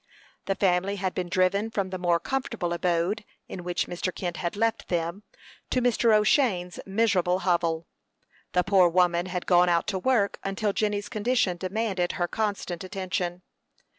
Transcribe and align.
The 0.45 0.55
family 0.55 0.95
had 0.95 1.13
been 1.13 1.29
driven 1.29 1.69
from 1.69 1.91
the 1.91 1.99
more 1.99 2.19
comfortable 2.19 2.73
abode, 2.73 3.23
in 3.47 3.63
which 3.63 3.85
Mr. 3.85 4.11
Kent 4.11 4.37
had 4.37 4.55
left 4.55 4.87
them, 4.87 5.21
to 5.69 5.79
Mr. 5.79 6.11
O'Shane's 6.11 6.79
miserable 6.87 7.41
hovel. 7.41 7.85
The 8.53 8.63
poor 8.63 8.89
woman 8.89 9.27
had 9.27 9.45
gone 9.45 9.69
out 9.69 9.85
to 9.89 9.99
work 9.99 10.39
until 10.43 10.73
Jenny's 10.73 11.07
condition 11.07 11.57
demanded 11.57 12.13
her 12.13 12.27
constant 12.27 12.83
attention. 12.83 13.43